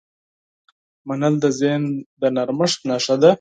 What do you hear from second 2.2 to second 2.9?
د نرمښت